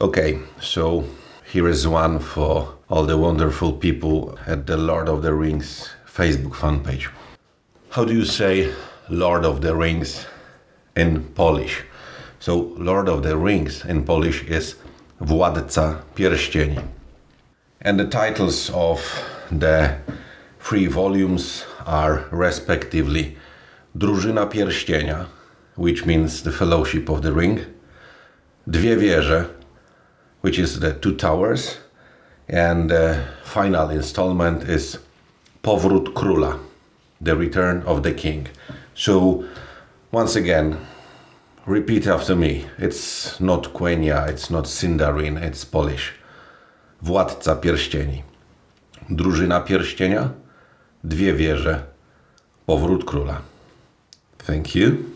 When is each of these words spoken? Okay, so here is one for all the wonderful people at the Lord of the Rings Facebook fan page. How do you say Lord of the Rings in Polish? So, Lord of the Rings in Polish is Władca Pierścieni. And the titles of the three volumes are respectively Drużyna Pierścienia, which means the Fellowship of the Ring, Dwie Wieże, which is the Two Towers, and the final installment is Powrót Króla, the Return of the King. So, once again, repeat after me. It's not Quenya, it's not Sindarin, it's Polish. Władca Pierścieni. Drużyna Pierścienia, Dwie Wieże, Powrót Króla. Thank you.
Okay, 0.00 0.40
so 0.60 1.04
here 1.52 1.68
is 1.68 1.86
one 1.86 2.18
for 2.18 2.74
all 2.90 3.04
the 3.06 3.16
wonderful 3.16 3.72
people 3.72 4.36
at 4.44 4.66
the 4.66 4.76
Lord 4.76 5.08
of 5.08 5.22
the 5.22 5.32
Rings 5.32 5.88
Facebook 6.04 6.56
fan 6.56 6.82
page. 6.82 7.08
How 7.90 8.04
do 8.04 8.12
you 8.12 8.24
say 8.24 8.72
Lord 9.08 9.44
of 9.44 9.60
the 9.60 9.76
Rings 9.76 10.26
in 10.96 11.22
Polish? 11.36 11.84
So, 12.40 12.74
Lord 12.76 13.08
of 13.08 13.22
the 13.22 13.36
Rings 13.36 13.84
in 13.84 14.04
Polish 14.04 14.42
is 14.42 14.74
Władca 15.20 16.02
Pierścieni. 16.16 16.84
And 17.80 18.00
the 18.00 18.08
titles 18.08 18.70
of 18.70 19.00
the 19.48 19.96
three 20.58 20.88
volumes 20.88 21.64
are 21.86 22.26
respectively 22.32 23.36
Drużyna 23.96 24.50
Pierścienia, 24.50 25.28
which 25.76 26.04
means 26.04 26.42
the 26.42 26.50
Fellowship 26.50 27.08
of 27.08 27.22
the 27.22 27.32
Ring, 27.32 27.64
Dwie 28.68 28.96
Wieże, 28.96 29.54
which 30.44 30.58
is 30.58 30.80
the 30.80 30.92
Two 30.92 31.14
Towers, 31.16 31.78
and 32.50 32.90
the 32.90 33.24
final 33.44 33.88
installment 33.88 34.62
is 34.68 34.98
Powrót 35.62 36.12
Króla, 36.12 36.58
the 37.18 37.34
Return 37.34 37.82
of 37.86 38.02
the 38.02 38.12
King. 38.12 38.48
So, 38.94 39.46
once 40.12 40.36
again, 40.36 40.76
repeat 41.64 42.06
after 42.06 42.36
me. 42.36 42.66
It's 42.76 43.40
not 43.40 43.72
Quenya, 43.72 44.28
it's 44.28 44.50
not 44.50 44.64
Sindarin, 44.64 45.42
it's 45.42 45.64
Polish. 45.64 46.12
Władca 47.02 47.56
Pierścieni. 47.56 48.22
Drużyna 49.10 49.60
Pierścienia, 49.60 50.28
Dwie 51.04 51.32
Wieże, 51.32 51.82
Powrót 52.66 53.04
Króla. 53.04 53.40
Thank 54.46 54.74
you. 54.74 55.13